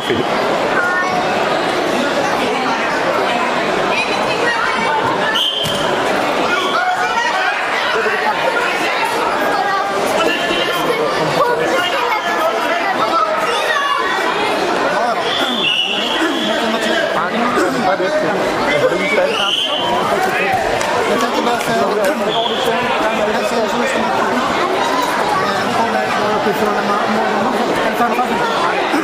coffee. 0.00 0.29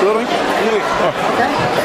sorry. 0.00 0.24
Okay. 0.24 1.80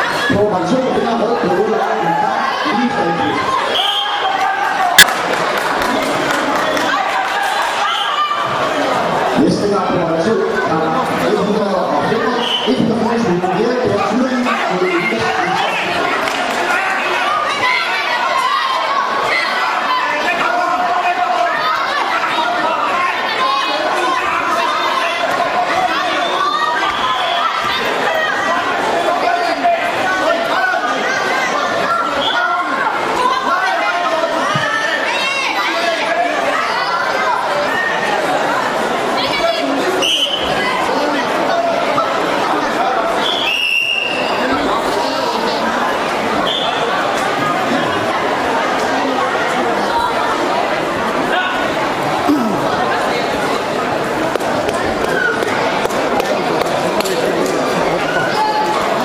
Næste 9.43 9.69
gang 9.75 9.87
på 9.89 9.99
hold 9.99 10.25
2 10.25 10.33
er 10.75 10.98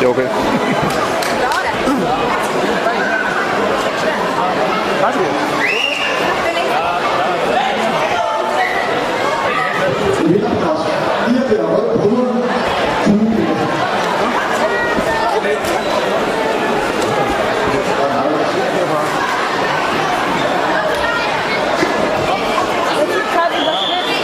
Det 0.04 0.10
er 0.10 0.12
okay. 0.12 0.24
Det 0.24 0.30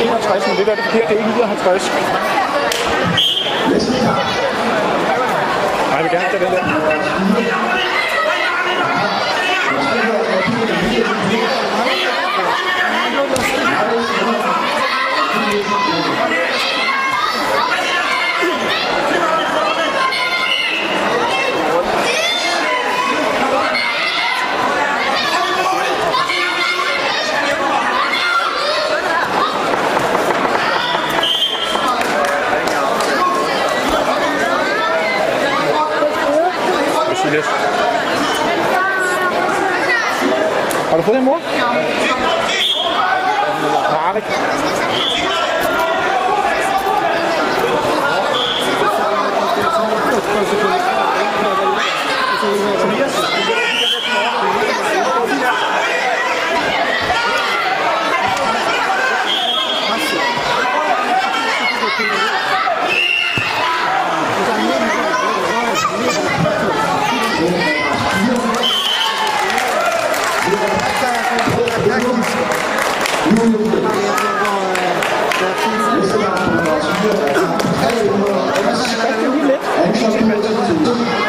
er 0.07 0.11
50, 0.11 0.45
det 0.45 0.57
forkert. 0.57 0.79
Det 0.93 1.03
er 1.03 1.09
ikke 1.09 1.23
59. 1.63 1.91
cuidado 6.09 6.31
também 6.31 6.49
da... 6.49 6.59
Thank 16.29 16.48
Maar 40.89 40.97
dat 40.97 41.05
podemos? 41.05 41.41
Ja. 41.57 41.69
Muito 73.31 73.57
obrigado. 76.15 76.58